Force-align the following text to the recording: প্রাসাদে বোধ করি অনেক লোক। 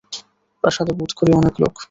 প্রাসাদে 0.63 0.93
বোধ 0.99 1.11
করি 1.19 1.31
অনেক 1.33 1.55
লোক। 1.61 1.73